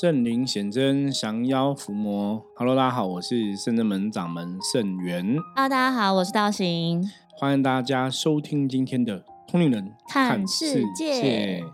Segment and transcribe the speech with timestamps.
[0.00, 2.40] 圣灵显真，降妖伏魔。
[2.54, 5.26] Hello，大家好，我是圣真门掌门圣元。
[5.56, 7.10] Hello，大家好，我是道行。
[7.36, 11.64] 欢迎大家收听今天的通灵人看世界。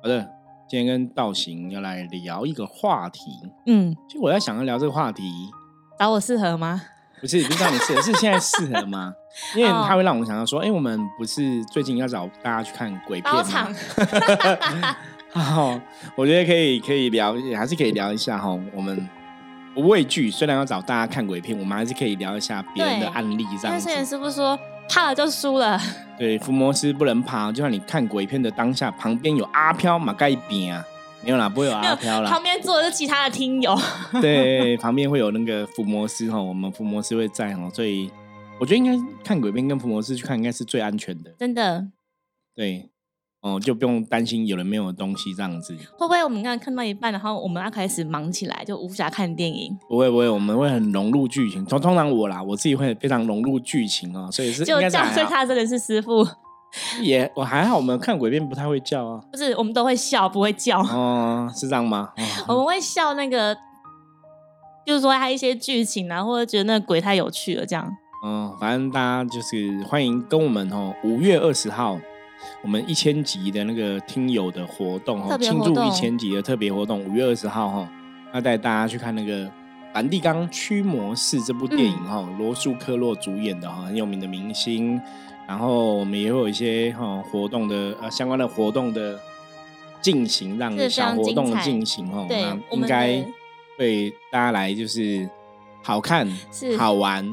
[0.00, 0.30] 好的，
[0.68, 3.32] 今天跟道行要来聊一个话题。
[3.66, 5.24] 嗯，其实我在想要聊这个话题，
[5.98, 6.80] 找我适合吗？
[7.20, 9.12] 不是，不是找你适合，是现在适合吗？
[9.56, 13.74] 因为它会让我们想到说，哎，我们不是最近要找大家去看鬼片吗？
[15.30, 15.78] 好，
[16.16, 18.48] 我觉得可以可以聊，还是可以聊一下哈。
[18.72, 19.08] 我们
[19.74, 23.78] 不畏惧，虽然要找大家看鬼片，我们还是可以聊一下别人的案例这样。
[23.78, 24.58] 但是师傅说
[24.88, 25.78] 怕了就输了。
[26.18, 30.82] 对，伏魔师不能怕，就像你看鬼片的当下，旁边有阿飘马盖饼啊，
[31.22, 32.30] 没有啦，不会有阿飘啦。
[32.30, 33.78] 旁边坐的是其他的听友。
[34.22, 38.10] 对，旁边会有那个伏魔师哈，我们伏魔师会在哈，所以
[38.58, 41.30] 我觉得应该看鬼片跟伏魔师去看，应该是最安全的。
[41.38, 41.88] 真的。
[42.54, 42.88] 对。
[43.46, 45.72] 哦，就不用担心有人没有东西这样子。
[45.96, 49.78] 会不会我们刚刚看到一半，然后我们要开始忙起来，就无暇看电影？
[49.88, 51.64] 不会不会，我们会很融入剧情。
[51.64, 56.26] 通通常我啦，我自己会非常融入剧情哦，所以是就叫最他真的是师傅。
[57.00, 59.20] 也我还好，我们看鬼片不太会叫啊。
[59.30, 60.80] 不是，我们都会笑，不会叫。
[60.80, 62.10] 哦，是这样吗？
[62.48, 63.56] 我们会笑那个，
[64.84, 67.88] 就是说他一些剧情啊，或者觉得那个鬼太有趣了这样。
[68.24, 71.96] 嗯，反正大家就是欢迎跟我们哦，五月二十号。
[72.62, 77.88] 我们一千集的那个听友的活动哈，庆祝一千集的特别活动，五月二十号哈，
[78.34, 79.44] 要带大家去看那个
[79.92, 85.00] 《梵蒂冈驱魔士》这部电影哈，罗素·克洛主演的哈，很有名的明星。
[85.48, 89.16] 然后我们也会有一些哈活动的呃相关的活动的
[90.00, 93.24] 进行，让小活动的进行哦，那应该
[93.78, 95.28] 会大家来就是
[95.84, 96.28] 好看
[96.76, 97.24] 好玩。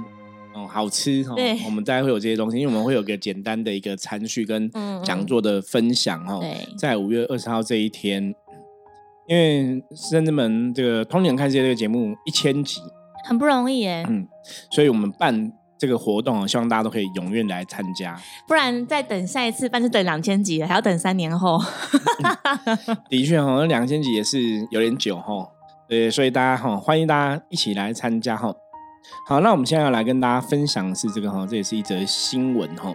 [0.54, 1.34] 哦，好吃哈！
[1.66, 4.70] 我们大概会有这些东西，因为我们会有个简单的一个餐序跟
[5.04, 6.40] 讲座的分享哈。
[6.78, 8.34] 在五月二十号这一天，
[9.28, 12.80] 因为深圳门这个《通年看世界》这个节目一千集，
[13.28, 14.06] 很不容易耶。
[14.08, 14.28] 嗯，
[14.72, 18.16] 所以我们办这个活动啊，希望大家都可以踊跃来参加。
[18.48, 21.60] 不然再等下一次办是等两千集，还要等三年后。
[23.10, 25.50] 的确哈，两千集也是有点久哈。
[25.90, 28.54] 对，所以大家哈，欢迎大家一起来参加哈。
[29.26, 32.94] 好，那我们现在要来跟大家分享的是这个哈，这也是一则新闻哈。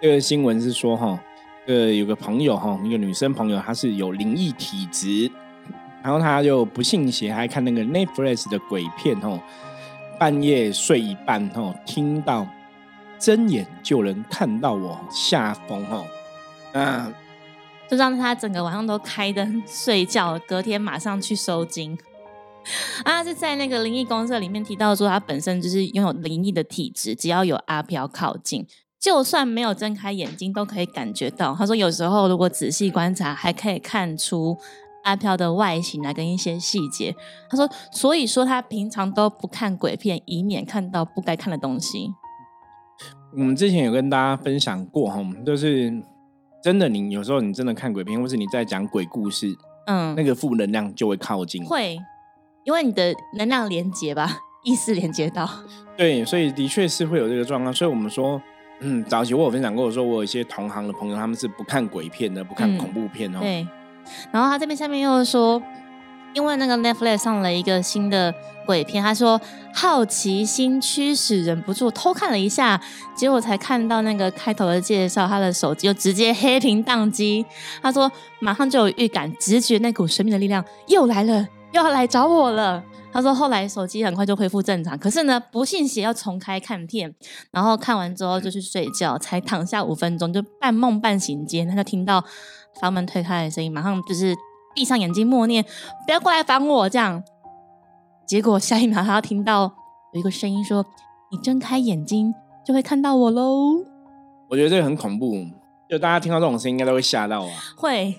[0.00, 1.18] 这个新闻是说哈，
[1.66, 5.30] 呃，有个朋友哈，一个女生朋友，她是有灵异体质，
[6.02, 9.38] 然后她就不信邪，还看那个 Netflix 的鬼片哈，
[10.18, 12.46] 半夜睡一半哈，听到
[13.18, 16.04] 睁眼就能看到我下风哈，
[16.72, 17.12] 那
[17.88, 21.96] 就让她整个晚上都开灯睡觉，隔天马上去收惊。
[23.04, 28.66] 啊，是在那个灵异公社里面提到说，他本身就是拥有灵异的体质，只要有阿飘靠近，
[29.00, 31.54] 就算没有睁开眼睛，都可以感觉到。
[31.54, 34.56] 他说，有时候如果仔细观察，还可以看出
[35.04, 37.14] 阿飘的外形啊，跟一些细节。
[37.50, 42.12] 他说，所以说他平常都不看鬼片，以免看到不该看的东西。
[43.34, 45.90] 我们之前有跟大家分享过哈，就是
[46.62, 49.56] 真的，你有时候你真的看鬼片，或是你在讲鬼故事，
[49.86, 51.98] 嗯，那个负能量就会靠近，会。
[52.64, 55.48] 因为你的能量连接吧，意识连接到，
[55.96, 57.72] 对，所以的确是会有这个状况。
[57.74, 58.40] 所以我们说，
[58.80, 63.38] 嗯，早期我有分享过，我说我有一些同行的朋友，他们是不看鬼片的，不看恐怖片哦。
[63.40, 63.66] 对。
[64.30, 65.62] 然后他这边下面又说，
[66.34, 68.34] 因为那个 Netflix 上了一个新的
[68.66, 69.40] 鬼片，他说
[69.72, 72.80] 好奇心驱使忍不住偷看了一下，
[73.14, 77.44] 结果才看到那个开头的介绍，他的手机就直接黑屏宕机。
[77.80, 81.46] 他说马上就有预感，直觉那股神秘的力量又来了。
[81.72, 82.82] 又要来找我了。
[83.14, 87.14] 他说后来手机很快就恢复正常，可是呢，不信邪要重开看片，
[87.50, 92.24] 然后看完之后就去睡觉，才躺下五分钟就半梦半醒间，他就听到
[92.80, 94.34] 房门推开的声音，马上就是
[94.74, 95.62] 闭上眼睛默念
[96.06, 97.22] 不要过来烦我这样。
[98.26, 99.70] 结果下一秒他听到
[100.14, 100.82] 有一个声音说
[101.30, 102.32] ：“你睁开眼睛
[102.64, 103.84] 就会看到我喽。”
[104.48, 105.46] 我觉得这个很恐怖，
[105.86, 107.50] 就大家听到这种声音应该都会吓到啊。
[107.76, 108.14] 会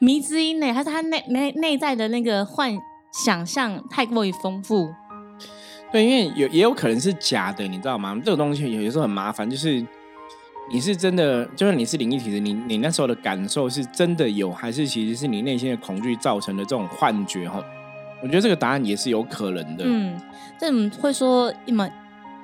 [0.00, 2.76] 迷之音呢，还是他内内内在的那个幻。
[3.12, 4.92] 想象太过于丰富，
[5.92, 8.18] 对，因为有也有可能是假的，你知道吗？
[8.24, 9.84] 这个东西有些时候很麻烦，就是
[10.72, 17.46] 你是真的，就是你是灵异体质，你你那时候的感受是真的有，还是其实是你内心的恐惧造成的这种幻觉？
[17.46, 17.62] 哈，
[18.22, 19.84] 我觉得这个答案也是有可能的。
[19.86, 20.18] 嗯，
[20.58, 21.92] 这怎么会说一门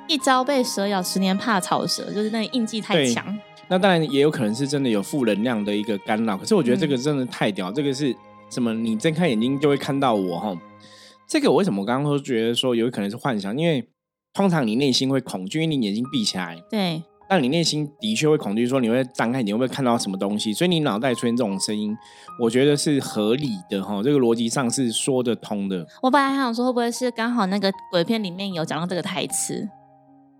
[0.07, 3.39] 一朝被蛇咬，十年怕草蛇，就是那个印记太强。
[3.69, 8.15] 那当然也有可能是真的有负能量的一个干扰，可是我觉得这个真的太屌，这个是。
[8.51, 8.73] 什么？
[8.75, 10.57] 你睁开眼睛就会看到我哈？
[11.29, 13.57] 这个为什么我刚刚说觉得说有可能是幻想？
[13.57, 13.87] 因为
[14.33, 20.53] 通常你内心会恐惧，因为你眼睛闭起来，对，但你内心的确会恐惧，说你会张开，你会不会看到什么东西？
[20.55, 21.95] 所以你脑袋出现这种声音，
[22.41, 25.87] 我觉得是合理的哈，这个逻辑上是说得通的。
[26.03, 29.69] 我本来还想说，会不会是刚好那个鬼片里面有讲到这个台词？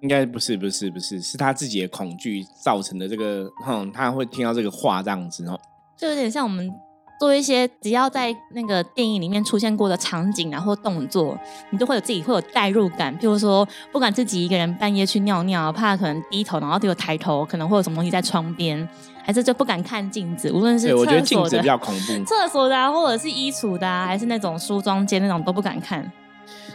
[0.01, 5.61] 应该不是，不是，不是，是他自己的恐惧造成的这个，哼，他会听到这个话这样子哦，
[5.99, 6.73] 就有点像我们。
[7.19, 11.37] 做一些只要在那个电影里面出现过的场景啊或动作，
[11.71, 13.13] 你都会有自己会有代入感。
[13.19, 18.89] 譬如说，不管自己一个人半夜去尿尿，怕可能低头，然后就有抬头，可能会有什么东西在窗边，
[19.25, 20.53] 还是就不敢看镜子。
[20.53, 26.11] 无论是我觉得镜子比较恐怖， 厕所的啊，或者是衣橱的啊，还是那种梳妆间那种都不敢看。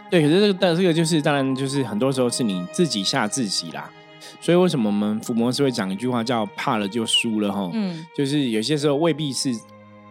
[0.10, 3.90] 对，可是这个但这个就是当然就是很多时候是你自己吓自己啦。
[4.42, 7.70] 所以为什么我们伏魔师会讲一句话叫“怕了就输了”哈？
[7.74, 9.58] 嗯，就是有些时候未必是。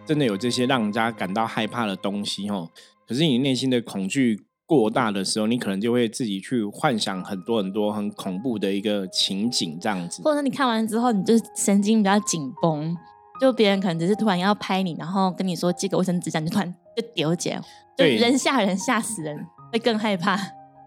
[0.05, 2.69] 真的有这些让人家感到害怕的东西哦，
[3.07, 10.21] 可是你内心的恐惧过大的时候，你可能就会自己去幻想很多很多很恐怖的一个情景这样子。
[10.23, 12.95] 或者你看完之后，你就神经比较紧绷，
[13.39, 17.61] 就别人可能只是突然要拍你，然后跟你说借个卫生纸，这样就突然就丢起来，
[17.97, 20.37] 就人吓人吓死人，会更害怕。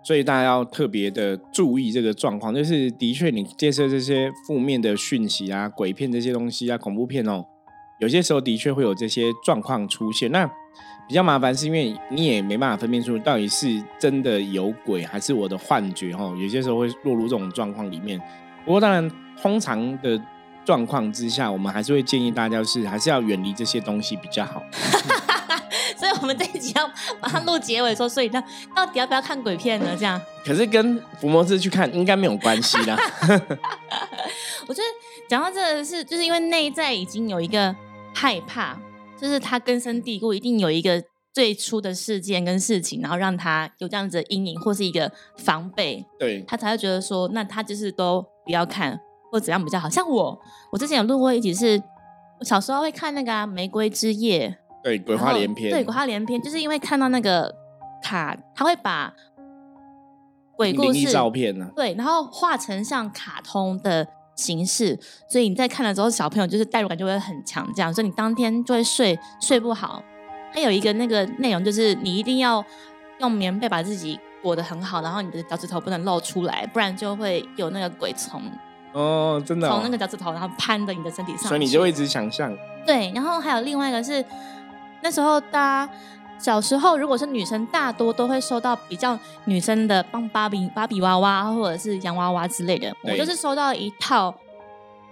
[0.05, 7.45] 所以大家要特别的注意这个状况，就是的确你接受这些负面的讯息啊、鬼片这些东西啊、恐怖片哦。
[7.99, 10.47] 有些时候的确会有这些状况出现，那
[11.09, 16.25] 比较麻烦是因为你也没办法分辨出到底是真的有鬼还是我的幻觉哈。
[16.37, 18.21] 有些时候会落入这种状况里面。
[18.65, 19.09] 不过当然，
[19.41, 20.21] 通常的
[20.65, 24.63] 状况之下，我们还是会建议大家是还是要远离这些东西比较好。
[25.97, 26.91] 所以我们这一集要
[27.23, 28.43] 马上录结尾说，所以那
[28.75, 29.97] 到底要不要看鬼片呢？
[29.99, 30.21] 这样？
[30.45, 32.99] 可是跟伏魔师去看应该没有关系啦。
[34.67, 34.89] 我觉得
[35.29, 37.75] 讲到这个是，就是因为内在已经有一个。
[38.19, 38.75] 害怕，
[39.21, 41.05] 就是他根深蒂固，一定有一个
[41.35, 48.99] 最初的事件跟事情，然后让他有这样子的阴影或是一个防备，对他才会觉得说，那他就是都不要看
[49.31, 49.87] 或怎样比较好。
[49.87, 50.41] 像我，
[50.73, 51.81] 我之前有录过一集，是
[52.41, 54.49] 我小时候会看那个《啊玫瑰之夜》，
[54.83, 57.55] 对鬼话连篇，对鬼话连篇，就是因为看到那个
[58.03, 59.13] 卡，他会把
[60.57, 64.09] 鬼故事照片呢，对，然后画成像卡通的。
[64.37, 64.97] 形式，
[65.29, 70.01] 所以你在看了之后，小朋友就是代入感就会很强，这样，所以你当天就会睡睡不好。
[70.53, 72.65] 还有一个那个内容就是，你一定要
[73.19, 78.41] 用棉被把自己裹得很好，然后你的脚趾头不能露出来，不然就会有那个鬼从
[78.93, 82.57] 哦，真的从那个脚趾头然后攀的你的身体上，所以你就会一直想象。
[82.87, 84.25] 对，然后还有另外一个是，
[85.03, 85.93] 那时候大家
[86.39, 92.95] 小时候如果是女生，大多都会收到比较女生的帮芭比芭比娃娃或者是洋娃娃之类的。
[93.03, 94.35] 我就是收到一套，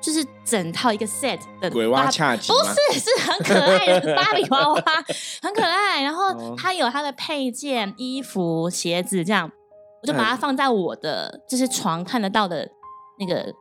[0.01, 4.83] 就是整套一个 set 的鬼娃恰吉，不是是很可爱的芭比娃娃，
[5.43, 6.03] 很可爱。
[6.03, 9.51] 然后它有它的配件、衣服、鞋子这样，
[10.03, 12.69] 我就把它放在我的就是床看得到的
[13.19, 13.53] 那个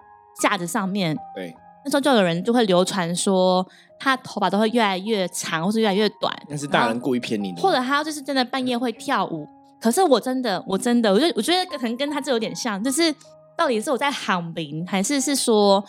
[0.41, 1.17] 架子上面。
[1.33, 1.55] 对。
[1.85, 3.65] 那时候就有人就会流传说，
[3.99, 6.33] 他头发都会越来越长，或是越来越短。
[6.47, 7.61] 那是大人故意骗你的。
[7.61, 9.47] 或者他就是真的半夜会跳舞。
[9.81, 13.13] 可是我真的，我真的，我就我觉得可能跟他这有点像，就是
[13.57, 15.83] 到底是我在喊名，还是是说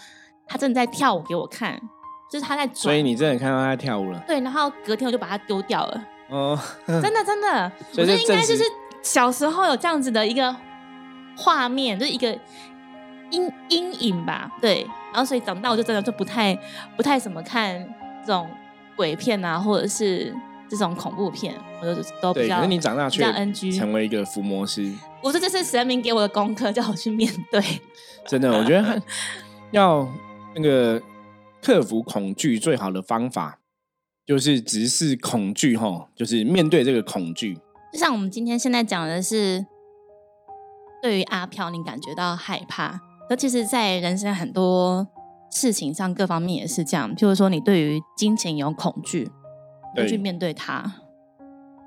[0.46, 1.80] 他真的在跳舞给我看？
[2.30, 2.68] 就是他在。
[2.74, 4.22] 所以你真的看到他跳舞了？
[4.26, 6.04] 对，然后隔天我就把它丢掉了。
[6.30, 8.64] 哦，真的 真的，我觉得应该就是
[9.02, 10.54] 小时候有这样子的一个
[11.36, 12.36] 画面，就是一个。
[13.30, 16.58] 阴阴影吧，对，然后所以长大我就真的就不太
[16.96, 17.88] 不太怎么看
[18.26, 18.50] 这种
[18.96, 20.34] 鬼片啊，或者是
[20.68, 22.56] 这种恐怖片，我就都比较。
[22.56, 24.92] 可是你长大却 NG 成为一个伏魔师，
[25.22, 27.62] 我说这是神明给我的功课，叫我去面对。
[28.26, 29.00] 真的，我觉得
[29.70, 30.04] 要
[30.56, 31.00] 那个
[31.62, 33.60] 克服恐惧最好的方法
[34.26, 37.54] 就是直视恐惧，哈，就是面对这个恐惧。
[37.92, 39.64] 就像我们今天现在讲的是，
[41.00, 43.00] 对于阿飘，你感觉到害怕。
[43.30, 45.06] 那其实，在人生很多
[45.50, 47.14] 事情上，各方面也是这样。
[47.16, 49.30] 譬如说，你对于金钱有恐惧，
[49.96, 50.84] 要去面对它；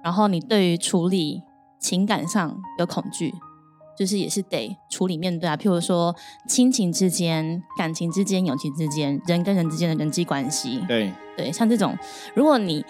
[0.03, 1.43] 然后你对于处理
[1.79, 3.31] 情感上有恐惧，
[3.95, 5.55] 就是也是得处理面对啊。
[5.55, 6.15] 譬如说，
[6.47, 11.95] 亲情之间、感情之间、友情之间、人跟人之间的人际关系，对对，像这种，
[12.33, 12.83] 如果你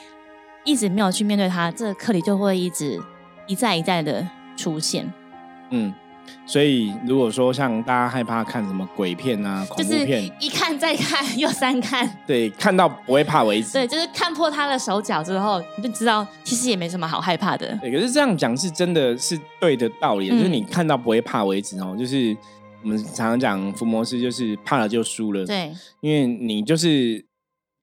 [0.64, 2.98] 一直没有去面对它，这个课题就会一直
[3.46, 4.26] 一再一再的
[4.56, 5.12] 出现。
[5.72, 5.94] 嗯。
[6.46, 13.74] 所以，如果说像大家害怕看什么鬼片啊、恐怖片，一看再看又三看，对，看到不会怕为止。
[13.74, 17.78] 对，就是看破他的手脚之后，你就知道其实也没什么好害怕的。
[17.82, 21.96] 对，可是这样讲是真的是对的道理，就是你看到不会怕为止哦。
[22.00, 22.36] 就是
[22.82, 25.46] 我们常常讲伏魔师，就是怕了就输了。
[25.46, 27.24] 对，因为你就是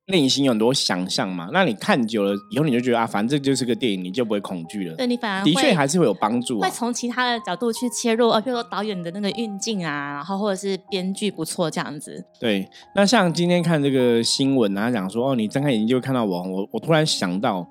[0.07, 1.49] 内心有很多想象嘛。
[1.53, 4.97] 那你看久了以后，你就觉得啊，反正这就是个电影，你就不会恐惧了。
[4.97, 12.25] 对你反而的确还是会有帮助，会从其他的角度去切入，啊，比如说导演的那个运镜啊，然后或者是编剧不错这样子。
[12.39, 17.67] 对，那像今天看这个新闻啊，讲说哦，你睁开眼睛就会看到我，我我突然想到，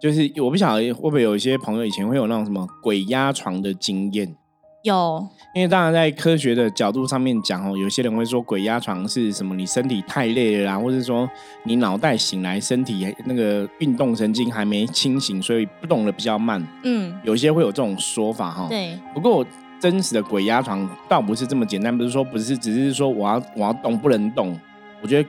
[0.00, 4.36] 就是我不晓得会不会有一些朋友以前会有那种什么鬼压床的经验。
[4.82, 9.54] 有，因为当然在科学的角度上面讲哦，有些人会说鬼压床是什么？
[9.54, 11.28] 你身体太累了啦，或者说
[11.64, 16.66] 你脑袋醒来，身体那个运动神经还没清醒，所以不动的比较慢。
[16.82, 18.66] 嗯，有些会有这种说法哈。
[18.68, 18.98] 对。
[19.14, 19.46] 不过
[19.78, 24.58] 真实的鬼压床倒不是这么简单，不是说不是，只是说我要我要动不能动。
[25.00, 25.28] 我觉得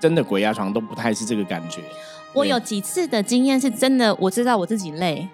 [0.00, 1.82] 真的鬼压床都不太是这个感觉。
[2.34, 5.28] 我有几次的经验是真的，我知道我自己累。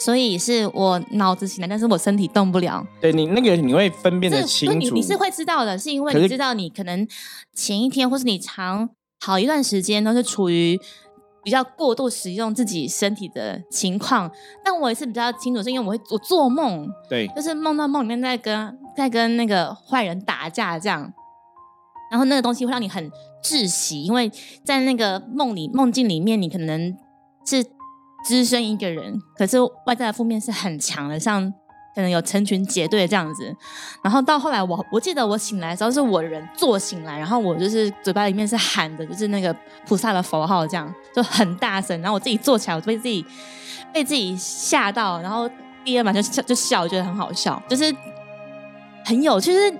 [0.00, 2.86] 所以是我脑子醒来，但是我身体动不了。
[3.00, 7.06] 对你那个你会分辨的清楚，你你是会知道的，是因为你知道你可能
[7.52, 8.88] 前一天或是你长
[9.20, 10.78] 好一段时间都是处于
[11.42, 14.30] 比较过度使用自己身体的情况。
[14.64, 21.12] 但我也是比较清楚，是因为我会我做梦，对，就是梦到梦里面在跟在跟那个坏人打架这样，
[22.12, 23.10] 然后那个东西会让你很
[23.42, 24.30] 窒息，因为
[24.64, 26.96] 在那个梦里梦境里面，你可能
[27.44, 27.66] 是。
[28.28, 31.50] 只身一个人，可是外在的负面是很强的，像
[31.94, 33.56] 可能有成群结队这样子。
[34.04, 39.56] 然后到后来，我我记得我醒来的时候是我人坐醒来，然后我就是嘴巴里面是喊的，就是那个
[39.86, 41.98] 菩萨的佛号，这样就很大声。
[42.02, 43.24] 然后我自己坐起来，我被自己
[43.94, 45.48] 被自己吓到，然后
[45.82, 47.96] 第二晚就笑就笑，我觉得很好笑，就是
[49.06, 49.40] 很有。
[49.40, 49.74] 就是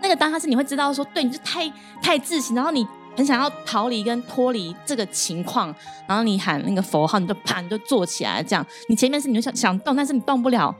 [0.00, 1.68] 那个当下是你会知道说，对，你就太
[2.00, 2.86] 太自信，然后你。
[3.16, 5.74] 很想要逃离跟脱离这个情况，
[6.08, 10.74] 然后你喊那个佛号，你就啪你就坐起来，这样你前面是你就想想动，但是你动不了，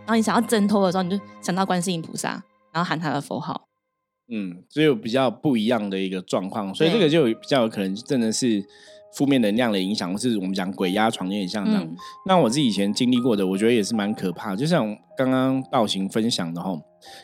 [0.00, 2.30] 然后你想要挣脱的时候，你就想到观世音菩萨，
[2.72, 3.68] 然后喊他的佛号。
[4.32, 8.64] 嗯，所以有比较不一样的一个状况，所以这个就比较有可能真的是
[9.14, 11.86] 负面能量的影响，或是我们讲鬼压床有点像这样。
[12.26, 14.56] 那我自己以前经历过的，我觉得也是蛮可怕。
[14.56, 16.70] 就像刚刚道行分享的哈，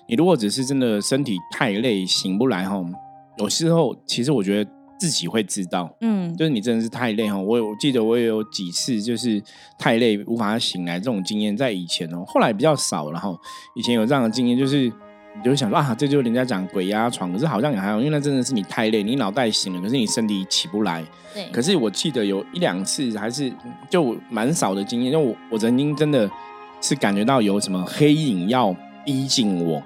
[0.08, 2.84] 你如果只是真的身体太累醒不来哈。
[3.38, 7.36] 有时候，其实我觉得自己会知道，嗯，就是你真的是太累哈。
[7.38, 9.40] 我我记得我也有几次就是
[9.78, 13.10] 太累无法醒来这种经验，在以前哦，后来比较少。
[13.12, 13.38] 然后
[13.76, 21.04] 以前有这样的经验，就是你就会想说啊，这就是人家讲鬼压床，可是好像也还好，因为那真的是你太累，你脑袋醒了，可是你身体起不来。
[21.32, 21.48] 对。
[21.52, 23.52] 可是我记得有一两次还是
[23.88, 26.28] 就蛮少的经验，因为我我曾经真的
[26.80, 29.80] 是感觉到有什么黑影要逼近我。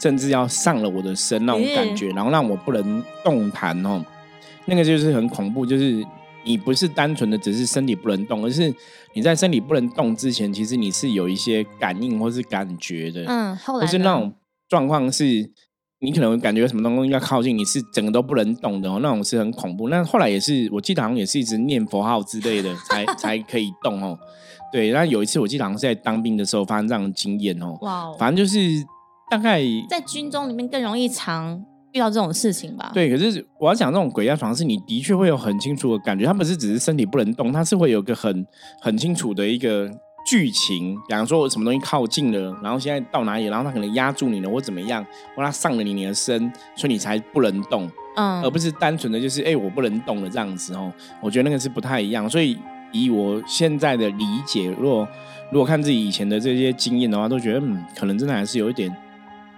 [0.00, 4.04] 甚至要上了我的身那种感觉，然后让我不能动弹哦，
[4.66, 5.64] 那个就是很恐怖。
[5.64, 6.04] 就是
[6.44, 8.72] 你不是单纯的只是身体不能动，而是
[9.14, 13.24] 你在身体不能动之前，其实你是有一些感应或是感觉的。
[13.26, 14.32] 嗯，后来是那种
[14.68, 15.24] 状况是，
[16.00, 19.88] 你可能感觉有什么东西要靠近，你是整个都不能动的哦，那种是很恐怖。
[19.88, 24.16] 那后来也是，我记得好像也是一直念佛号之类的， 才才可以动哦。
[24.70, 27.78] 对，然后有一次我记得好像是在当兵的时候发生这样的经验哦。
[27.80, 28.58] 哇，反正就是。
[29.30, 32.90] 大概在军中里面更容易常遇到这种事情吧。
[32.94, 38.46] 对，可是我要讲这种鬼压床，是你的确会有很清楚的感觉，它不是只是身体不能动，它是会有个很
[38.80, 39.90] 很清楚的一个
[40.24, 40.94] 剧情。
[41.08, 45.04] 比方说，我什么东西靠近了，然后现在到哪里，然后它可能压住你了，或怎么样，
[45.34, 47.90] 或它上了你你的身，所以你才不能动。
[48.16, 50.92] 嗯，而不是单纯的就是哎我不能动了这样子哦。
[51.20, 52.30] 我觉得那个是不太一样。
[52.30, 52.56] 所以
[52.92, 55.08] 以我现在的理解，如果
[55.50, 58.94] 如果看自己以前的这些经验的话，都觉得嗯，可能真的还是有一点。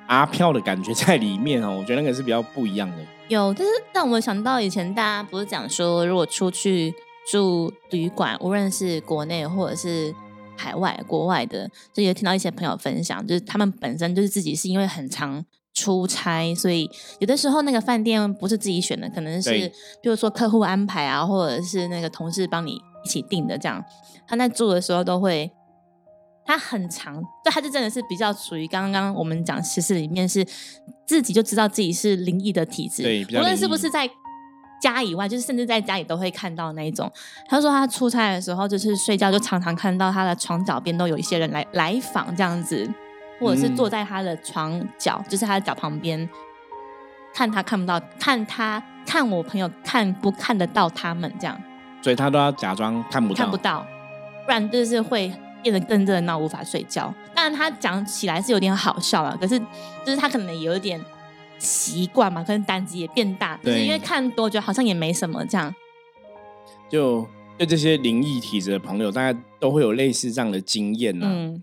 [0.09, 2.97] 阿飘的感觉在里面哦，我觉得那个是比较不一样的。
[3.29, 6.95] 有，但是让我想到以前大家不是讲说，如果出去
[7.31, 10.15] 住旅馆，无论是国内或者是
[10.57, 19.51] 海外、国外的，就有听到一些朋友分享，就是他们本身就是自己是因为很常出差，所以有的时候那个饭店不是自己选的，可能是
[20.03, 23.85] 比如说客户安排啊，或者是那个同事帮你一起订的，这样
[24.27, 25.53] 他在住的时候都会。
[26.49, 30.43] 他很长，就他就真的是比较属于刚刚我们讲其实事里面是
[31.07, 34.09] 自己就知道自己是灵异的体质，对，无论是不是在
[34.81, 37.13] 家以外，就是甚至在家里都会看到那一种。
[37.51, 42.89] 他说他出差的时候，就是睡觉就常常看到他的床脚边都有一些人来来访这样子，
[43.39, 46.27] 或者是坐在他的床脚，就是他的脚旁边
[47.35, 51.61] 看他看不到，看他看我朋友看不看得到他们这样，
[52.01, 53.87] 所以他都要假装看不到，看不到，
[54.47, 55.31] 不然就是会。
[55.63, 57.13] 变得更热闹，无法睡觉。
[57.35, 59.59] 当然，他讲起来是有点好笑了，可是
[60.05, 61.01] 就是他可能也有一点
[61.59, 65.75] 习惯嘛，可能胆子也变大，就是因为看多，觉得好像也没什么这样。
[66.89, 71.27] 就对这些灵异体质的朋友，大家都会有类似这样的经验呢。
[71.29, 71.63] 嗯，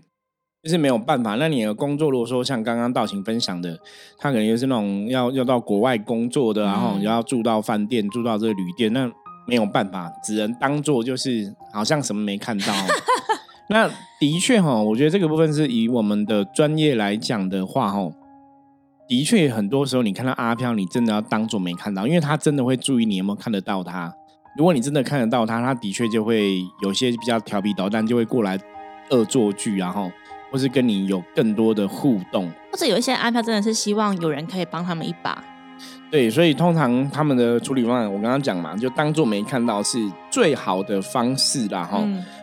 [0.62, 1.34] 就是没有办法。
[1.36, 3.78] 那你的工作如果说像刚刚道行分享的，
[4.18, 9.10] 他可能就是那种要要到国外工作的，然后要住到饭店、住到这个旅店，那
[9.46, 12.72] 没有办法，只能当做就是好像什么没看到。
[13.68, 13.88] 那
[14.20, 18.10] 的确哈，我觉得这个部分是以我们的专业来讲的话哈，
[19.08, 24.12] 的确很多时候你看到阿飘，你真的要当做没看到，因为他真的会注意你有没有看得到他。
[24.56, 28.58] 如果你真的看得到他，他的确就会有些比较调皮捣蛋，就会过来
[29.10, 30.10] 恶作剧，然后。
[30.48, 35.42] 或是跟你有更多的互动，或者有一些阿飘真的是希望有人可以帮他们一把。
[36.08, 39.98] 对，所以通常他们的处理方案，我刚刚讲嘛，就当做没看到是
[40.30, 41.82] 最好的方式啦。
[41.82, 41.98] 哈，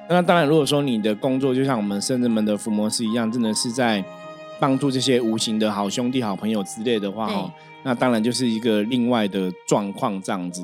[0.09, 4.03] 那当然，如果说你的工作就像我们圣人们的伏魔师一样，真的是在
[4.59, 10.63] 帮助这些无形的好兄弟、好朋友之类的话，哈，那当然就是一个另外的状况这样子。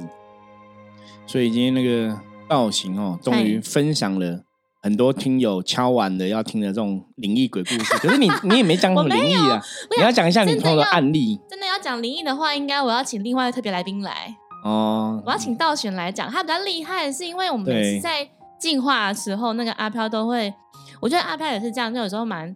[1.25, 4.43] 所以今天那个道行哦，终于分享了。
[4.81, 9.61] 很多听友敲完的要听的这种灵异鬼故事，可是你你也没讲什么灵异啊？
[9.97, 11.37] 你要讲一下你朋友的案例。
[11.49, 15.21] 真的要讲灵异的话，应该我要请另外特别来宾来哦。
[15.25, 18.25] 我要请道玄来讲，他比较厉害，是因为我们每次在
[18.59, 20.53] 进化的时候，那个阿飘都会，
[20.99, 22.55] 我觉得阿飘也是这样，就有时候蛮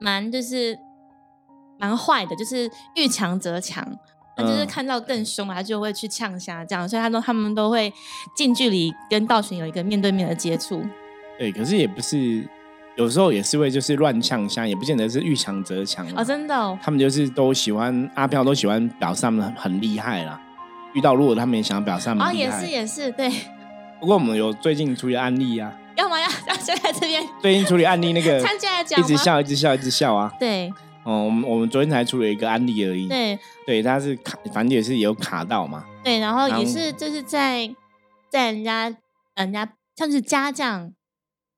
[0.00, 0.78] 蛮就是
[1.78, 3.96] 蛮坏的，就是遇强则强。
[4.38, 7.90] 他就是看到更凶了，他就会去呛虾这样，所以他说他们都会
[8.36, 10.82] 近距离跟道群有一个面对面的接触。
[11.38, 12.46] 对，可是也不是，
[12.96, 16.78] 有时候也是会就是乱呛虾，也不见得是遇强则强哦，真的。
[16.82, 20.38] 他们就是都喜欢阿飘，都喜欢表示他们很厉害啦。
[20.92, 23.32] 遇到如果他们也想要表示他们厉害，也是也是对。
[24.00, 27.26] 不过我们有最近处理案例啊，要么要要先在这边。
[27.40, 30.32] 最近处理案例那个， 参加讲，一直笑，一直笑，一直笑啊。
[30.38, 30.72] 对。
[31.04, 33.06] 哦，我们我们昨天才出了一个案例而已。
[33.06, 35.84] 对对，他是卡，反正也是有卡到嘛。
[36.02, 37.72] 对，然后也是就是在
[38.28, 38.92] 在人家
[39.36, 40.92] 人家像是家将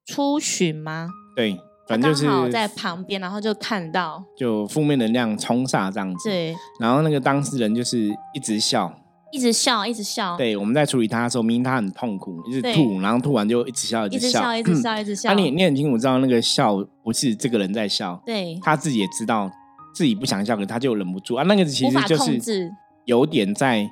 [0.04, 1.08] 出巡吗？
[1.34, 6.28] 对，反正就是在旁边，然后就看到就负面能量冲煞这样子。
[6.28, 8.94] 对，然后那个当事人就是一直笑。
[9.30, 10.36] 一直笑，一直笑。
[10.36, 15.28] 对，我们在处理他的时候，明明他很痛苦，一直吐，然后吐完就一直笑，一直笑，一直笑，一直笑。
[15.28, 19.50] 那你你很清楚知道那个笑不是这个人在笑，对，他自己也知道
[19.94, 21.42] 自己不想笑，可他就忍不住啊。
[21.44, 22.72] 那个其实就是
[23.04, 23.90] 有点在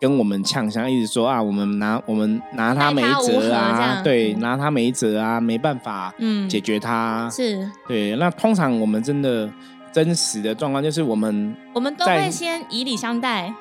[0.00, 7.28] 跟我们呛声，一直说啊，我们拿我们拿他没辙啊，对，拿他没辙啊，没办法，嗯，解决他。
[7.30, 8.16] 是，对。
[8.16, 9.52] 那通常我们真的
[9.92, 13.52] 真实的状况就是我们我们都会先以礼相待。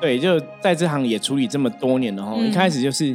[0.00, 3.06] 对，就在这行也处理这么多年了哈，一开始就是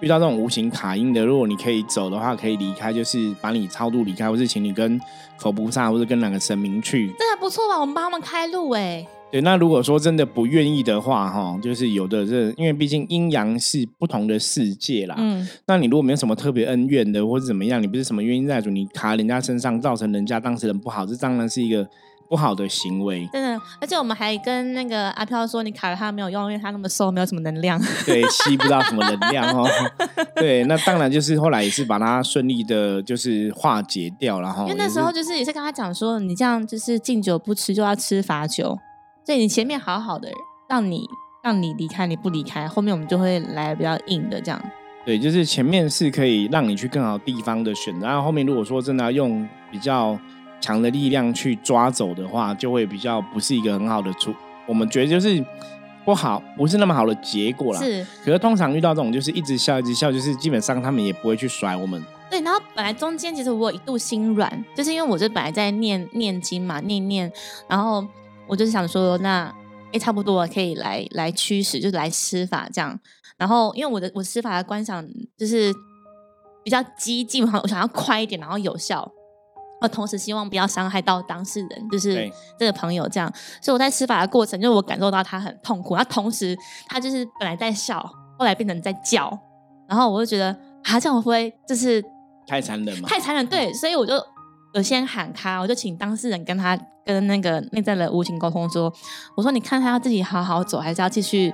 [0.00, 5.00] 遇到这种无形卡音的，如果你可以走的话，可以离开，就是把你超度离开，或是请你跟
[5.38, 7.80] 佛菩萨或者跟哪个神明去，这还不错吧？
[7.80, 9.06] 我们帮他们开路哎。
[9.30, 15.14] 对，那如果说真的不愿意的话哈，就是有的这，因为毕竟阴阳是不同的世界啦。
[15.16, 15.48] 嗯。
[15.66, 21.88] 那你如果没有什么特别恩怨的，或者怎么样，你不是什么冤因债主，你卡人家身上，造成人家当事人不好，这当然是一个。
[22.32, 29.68] 不好的行为，真的，而且我们还跟那个阿飘说，你卡了他没有用，因为他那么瘦，没有什么能量， 对，吸不到什么能量哦。
[30.36, 38.78] 对，那当然就是后来也是把它顺利的，就是化解掉，了哈因为那时候就是也是跟他讲说，你这样就是敬酒不吃就要吃罚酒，
[39.26, 40.30] 所以你前面好好的
[40.70, 41.06] 让你
[41.44, 44.58] 让你离开，你不离开，后面我们就会来比较硬的这样。
[45.04, 50.18] 对，就是前面是可以让你去更好地方的选择，然后后面如果说真的要用比较。
[50.62, 54.32] 强的力量去抓走的话，就会比较不是一个很好的出，
[54.66, 55.44] 我们觉得就是
[56.04, 57.80] 不好，不是那么好的结果啦。
[57.80, 62.02] 是，可是通常遇到这种就是一直笑一直笑，就是基本上他们也不会去甩我们。
[62.30, 67.30] 对，然后本来中间其实我一度心软，就是因为我就本来在念念经嘛，念念，
[67.68, 68.06] 然后
[68.46, 69.54] 我就是想说，那
[69.92, 72.98] 哎差不多可以来来驱使，就是来施法这样。
[73.36, 75.74] 然后因为我的我施法的观想就是
[76.62, 79.10] 比较激进嘛，我想要快一点，然后有效。
[79.82, 83.30] 我同时希望不要伤害到当事人，就是这个朋友这样。
[83.60, 88.00] 所以我在施法的过程，就是我感受到他很痛苦，然后同时他就是本来在笑，
[88.38, 89.36] 后来变成在叫，
[89.88, 92.02] 然后我就觉得啊，这样会不会就是
[92.46, 93.08] 太残忍吗？
[93.08, 93.72] 太残忍，对。
[93.72, 94.14] 所以我就
[94.74, 98.92] 有先喊他，我就请当事人跟他跟那个内在的无情沟通说
[99.36, 101.52] ：“我说你看他要自己好好走，还是要继续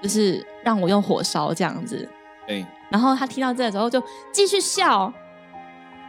[0.00, 2.08] 就是让我用火烧这样子？”
[2.46, 2.64] 对。
[2.90, 4.00] 然后他听到这个时候就
[4.32, 5.12] 继续笑。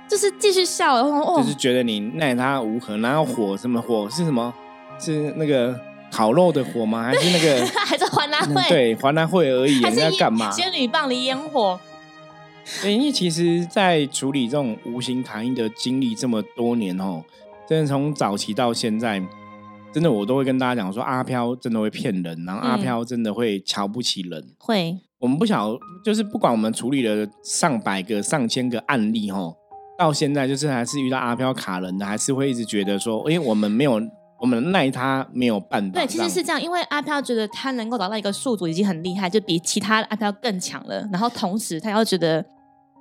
[0.08, 4.54] 就是继续笑，然后就是觉得你奈他无何，然后火什么火是什么？
[5.00, 5.78] 是那个
[6.12, 7.04] 烤肉的火吗？
[7.04, 7.66] 还是那个？
[7.86, 8.70] 还是还南会？
[8.70, 9.82] 对，还南会而已。
[9.84, 10.50] 还是要干嘛？
[10.52, 11.80] 仙女棒的烟火。
[12.84, 17.24] 因为其实，在处理这种无形卡音的经历这么多年哦，
[17.68, 19.22] 真的从早期到现在，
[19.92, 24.44] 真的我都会跟大家讲说，阿飘真的会骗人，然后阿飘真的会瞧不起人。
[24.58, 29.56] 会，我们不晓，就是不管我们处理了上百个、上千个案例，吼。
[29.98, 34.02] 到现在就是还是遇到阿飘卡人的，还是会一直觉得说，因为我们没有。
[34.38, 35.94] 我们奈他没有办法。
[35.94, 41.08] 对，其实是这样，因为阿飘觉得他能够找到一个宿主已经很厉害，就比其他阿飘更强了。
[41.10, 42.46] 然后同时他又觉得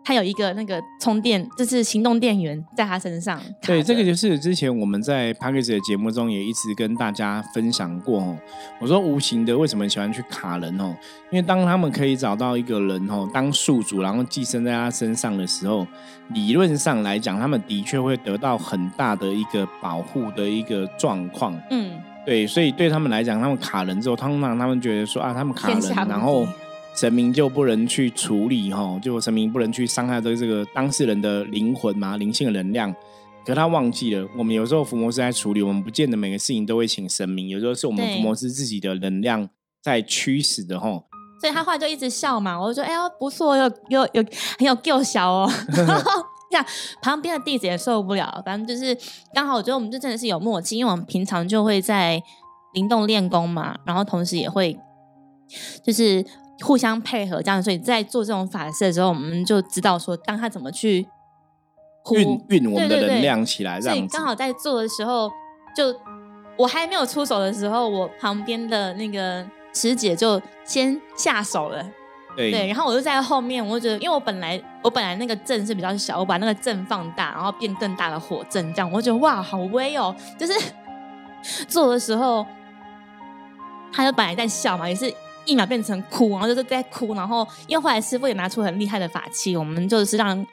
[0.04, 3.40] 他有一个那个充电，就是行动电源在他身上。
[3.62, 8.38] 对，这个就是之前我们在 p a c k a g e 的节目中也一直跟大家分享过哦。
[8.80, 10.94] 我说无形的为什么喜欢去卡人哦？
[11.30, 15.86] 因为当他们可以找到一个人哦当宿主，然后寄生在他身上的时候。
[16.30, 21.54] 理论上来讲，他们的确会得到很大的一个保护的一个状况。
[21.70, 26.46] 嗯，对，所以对他们来讲，他们卡人之后，通常他们觉得说啊，他们卡人，然后
[26.94, 32.94] 神明就不能去处理哈，就神明不能去伤害这这个当事人的灵魂嘛，灵性的能量。
[33.44, 39.48] 可他忘记了，我们有时候伏魔师在处理，我们不见得每个事情都会请神明，有时候是我们伏魔师自己的能量
[39.82, 41.02] 在驱使的哈。
[41.40, 44.24] 所以他后来就一直笑嘛，我就说：“哎呀，不错，有有有
[44.58, 45.50] 很有够小哦。”
[46.50, 46.64] 这样
[47.02, 48.96] 旁边的弟子也受不了，反正就是
[49.34, 52.22] 刚好，我觉得我们就真的是有默契，因为我们平常就会在
[52.72, 54.78] 灵动练功嘛，然后同时也会
[55.84, 56.24] 就是
[56.60, 61.06] 互相配合这样，所以在做这种法事的时候，我们就知道说，当他怎么去
[62.12, 65.30] 运运我们的能量起来，所以刚好在做的时候，
[65.76, 65.94] 就
[66.56, 69.46] 我还没有出手的时候，我旁边的那个。
[69.76, 71.84] 师姐就先下手了，
[72.36, 80.14] 对，然后我就在后面，我就觉得，因为我本来我本来那个阵是比较小，我把那个阵放大，然后变更大的火阵，这样我就觉得哇，好威哦！
[80.38, 80.52] 就是
[81.66, 82.46] 做的时候，
[83.92, 85.12] 他就本来在笑嘛，也是
[85.44, 90.46] 一秒变成哭，然后就是在哭，然后因为后来师傅也拿出很厉害的法器，我们就是让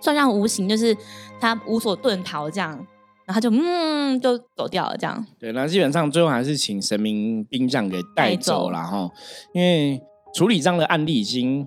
[0.00, 0.96] 算让无形，就是
[1.40, 2.86] 他无所遁逃这样。
[3.24, 5.24] 然后就嗯，就走掉了，这样。
[5.38, 9.08] 对，那基本上最后还是请神明兵将给带走了哈。
[9.54, 10.02] 因为
[10.34, 11.66] 处理这样的案例已经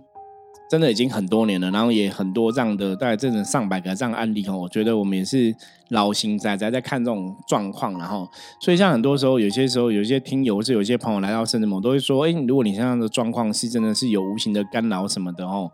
[0.70, 4.58] 真的已经很多年了，然后也很多这样的大概真的上百个这样的案例哦。
[4.58, 5.56] 我觉得我们也是
[5.90, 8.28] 老心仔仔在看这种状况，然后
[8.60, 15.72] 所以像很多时候，有些时候有些听友或者有些朋友来到圣至某，都会说：哎，如果你现在的状况是真的是有无形的干扰什么的哦。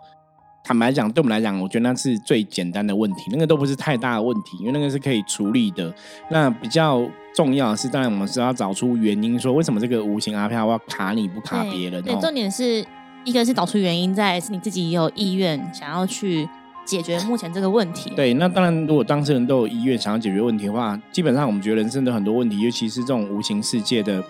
[0.64, 5.92] 坦白讲，对我们来讲，我觉得那是最简单的问题，那个都不是太大的问题，因为那个是可以处理的。
[6.30, 7.02] 那比较
[7.34, 12.04] 重要的是，当然我们是要找出原因，说为什么这个无形阿飘要卡你不卡别人。
[12.04, 12.86] 对，重点是
[13.24, 16.48] 一个是找出原因，在是你自己有意愿想要去
[16.86, 18.12] 解决目前这个问题。
[18.16, 24.24] 对，那当然，如果当事人都有意愿想要解决问题的话，基本上我们觉得人生的很多问题，尤其是这种无形世界的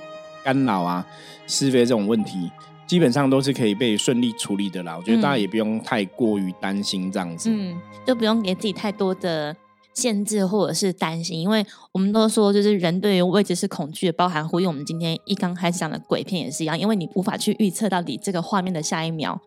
[0.43, 1.06] 干扰啊、
[1.47, 2.51] 是非这种问题。
[2.86, 9.56] 基本上都是可以被顺利处理的啦，我觉得大家也不用太过于担心这样子，嗯，就不用给自己太多的
[9.93, 19.39] 限制或者是担心，因为我们都说，就是人对于未知是恐惧，包含呼应我们今天一刚开始讲的鬼片也是一样，因为你无法去预测到底这个画面的下一秒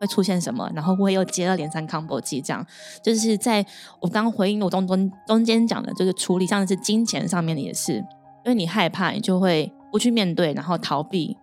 [0.00, 2.64] 会出现什么，然后会又接二连三 combo 机这样，
[3.02, 3.64] 就是在
[4.00, 8.04] 我刚刚回应我中中中间讲的，就是处理像是金钱上面的也是，因
[8.46, 11.36] 为你害怕，你就会不去面对，然后逃避。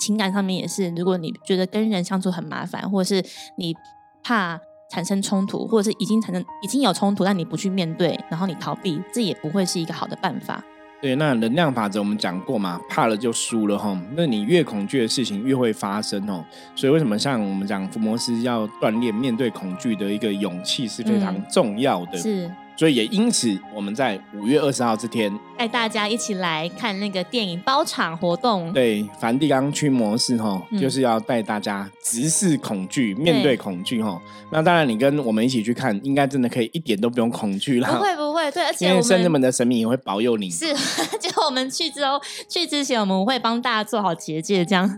[0.00, 3.22] 情感上面也是，如果你觉得跟人相处很麻烦，或者是
[3.56, 3.74] 你
[4.22, 4.58] 怕
[4.90, 10.62] 产生冲突，或者是已经产生已经有冲突，但你不去面对，然后你逃避，这也不会是一个好的办法。
[11.00, 13.98] 对，那能量法则我们讲过嘛，怕了就输了哈。
[14.14, 16.44] 那你越恐惧的事情越会发生哦。
[16.74, 22.18] 所以为什么像我们讲福摩斯要锻炼面对恐惧的一个勇气是非常重要的。
[22.18, 22.50] 是。
[22.80, 28.72] 所以也因此，我们在五月二十号这天带大家一起来看那个电影包场活动。
[28.72, 34.18] 对，梵蒂冈驱魔师哈，就是要带大家直视恐惧，面对恐惧哈。
[34.50, 37.98] 那当然，你跟我们一起去看，应该真的可以一点都不用恐惧了。
[37.98, 40.48] 不会不会，对，而且因为圣人们的神明也会保佑你。
[40.48, 40.72] 是，
[41.20, 44.88] 就我们去之后，去之前我们会帮大家做好结界，这样。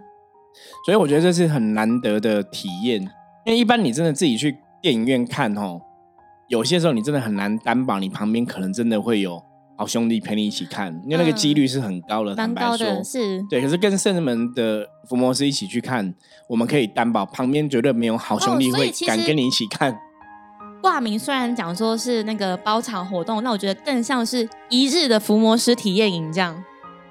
[0.87, 3.03] 所以我觉得这是很难得的体验，
[3.45, 5.81] 因为一般你真的自己去电影院看哦。
[6.53, 9.43] 有些时候你真的很难担保，你旁边可能真的会有
[9.79, 12.37] 好兄弟陪你一起看，因为那个几率是很高的。
[12.37, 13.43] 蛮高的，是。
[13.49, 16.15] 对，可是跟圣人们的伏魔师一起去看，
[16.51, 19.99] 我们可以担保旁边绝对没有好兄弟会敢跟你一起看。
[20.83, 26.63] 挂名虽然讲说是那个包场活动，那我觉得更像是一日的伏魔师体验营这样。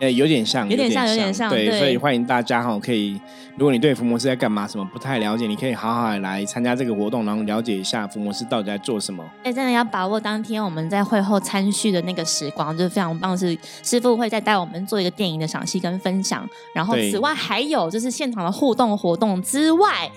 [0.02, 3.22] 哎，有点像，有点像，有点像，对，所以欢迎大家哈，可以，
[3.56, 9.24] 如果你对伏魔师在干嘛，什么不太了解，你可以好好来参加这个活动，然后了解一下伏魔师到底在做什么。
[9.44, 16.50] 哎，真的要把握当天我们在会后参叙的那个时光，就是非常棒，是师傅会再带我们做一个电影的赏析跟分享。
[16.74, 20.10] 然后此外还有就是现场的互动活动之外，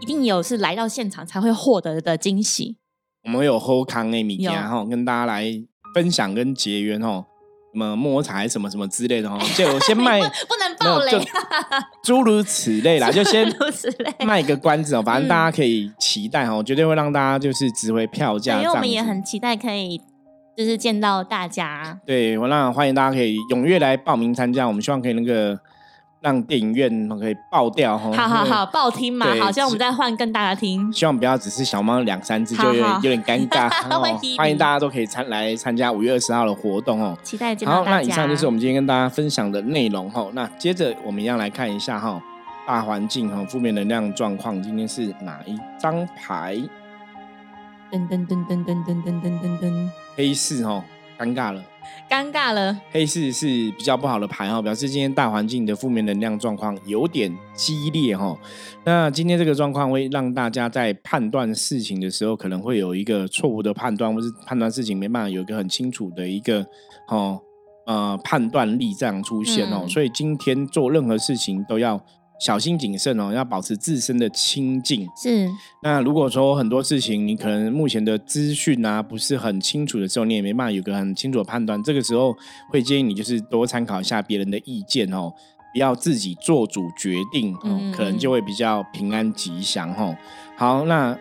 [0.00, 2.76] 一定有是来到现场才会获得的惊喜。
[3.22, 5.44] 我们有后康的米家哈，跟大家来
[5.94, 7.26] 分享跟结缘哦。
[7.72, 11.12] 什么摸彩什么什么之类的哦， 就我先卖不能暴雷，
[12.02, 18.56] 诸如此类啦， 就先此类卖个关子哦，反正大家可以期待哦，绝对会让大家就是值回票价。
[18.56, 20.00] 因为我们也很期待可以
[20.56, 22.00] 就是见到大家。
[22.06, 25.58] 对，我那欢迎大家可以踊跃来报名参加，我们希望可以那个。
[26.20, 30.92] 让电影院可以爆掉哈，好好好，爆听嘛，好像我们再换更大的听。
[30.92, 33.68] 希望不要只是小猫两三只，就有点有点尴尬。
[34.36, 37.90] 欢迎大家都可以参来参加五月二十号的活动哦，期待见到大家。
[37.90, 40.28] 好，那以上就是我们今天跟大家分享的内容哈。
[40.32, 42.20] 那接着我们一样来看一下哈，
[42.66, 46.56] 大环境哈，负面能量状况，今天是哪一张牌？
[47.90, 50.84] 噔噔噔噔噔噔噔噔噔，黑四哈，
[51.18, 51.62] 尴尬了。
[52.08, 58.38] 尴尬了，黑四是比较不好的牌哈，表示今天大环境的负面能量状况有点激烈哈。
[58.84, 66.66] 那今天这个状况会让大家在判断事情的时候，可能会有一个错误的判断，或是判断事情没办法有一个很清楚的一个
[67.08, 67.40] 哦
[67.86, 69.86] 呃判断力这样出现哦。
[69.88, 72.02] 所以今天做任何事情都要。
[72.38, 75.08] 小心谨慎哦，要保持自身的清净。
[75.16, 75.48] 是。
[75.82, 81.82] 那如果说很多事情你可能目前的资讯啊不是很清楚的时候，你也没办法有个很清楚的判断。
[81.82, 82.36] 这个时候
[82.70, 85.32] 会建议你就是多参考一下别人的意见哦，
[85.72, 90.16] 不要自己做主决定哦，可能就会比较平安吉祥哦。
[90.56, 91.16] 好，那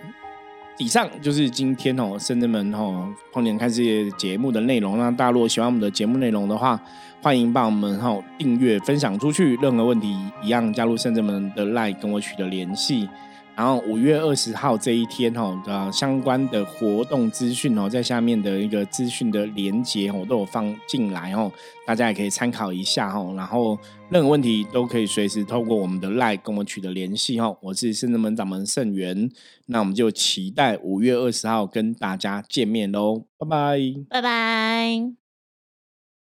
[0.80, 4.98] 以上就是今天哦，深圳们哦，碰年看这些节目的内容。
[4.98, 6.80] 那大家如果喜欢我们的节目内容的话，
[7.22, 13.10] 欢迎帮我们哦订阅分享出去，任何问题一样加入圣者们的 line 跟我取得联系。
[13.58, 21.52] 然后五月二十号这一天哈的相关的活动资讯哦，在下面的一个资讯的连接我都有放进来哦，
[21.84, 23.34] 大家也可以参考一下哦。
[23.36, 23.76] 然后
[24.12, 27.58] 任何问题都可以随时透过我们的 line 跟我取得联系哦。
[27.60, 29.28] 我是圣者门掌门圣元，
[29.66, 35.27] 那我们就期待五月二十号跟大家见面喽，拜拜，拜拜。